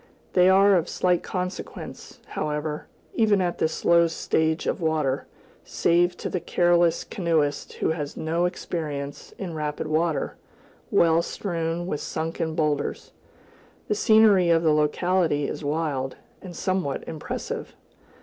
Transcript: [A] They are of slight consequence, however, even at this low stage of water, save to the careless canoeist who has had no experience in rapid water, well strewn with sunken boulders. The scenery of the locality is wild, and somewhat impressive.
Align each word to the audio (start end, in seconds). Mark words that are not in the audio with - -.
[A] 0.01 0.33
They 0.33 0.49
are 0.49 0.73
of 0.73 0.89
slight 0.89 1.21
consequence, 1.21 2.21
however, 2.29 2.87
even 3.13 3.39
at 3.39 3.59
this 3.59 3.85
low 3.85 4.07
stage 4.07 4.65
of 4.65 4.81
water, 4.81 5.27
save 5.63 6.17
to 6.17 6.27
the 6.27 6.39
careless 6.39 7.03
canoeist 7.03 7.73
who 7.73 7.89
has 7.91 8.15
had 8.15 8.23
no 8.23 8.45
experience 8.45 9.31
in 9.37 9.53
rapid 9.53 9.85
water, 9.85 10.37
well 10.89 11.21
strewn 11.21 11.85
with 11.85 12.01
sunken 12.01 12.55
boulders. 12.55 13.11
The 13.89 13.93
scenery 13.93 14.49
of 14.49 14.63
the 14.63 14.73
locality 14.73 15.47
is 15.47 15.63
wild, 15.63 16.15
and 16.41 16.55
somewhat 16.55 17.03
impressive. 17.07 17.75